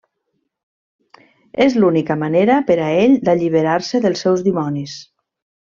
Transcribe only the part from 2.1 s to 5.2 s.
manera per a ell d’alliberar-se dels seus dimonis.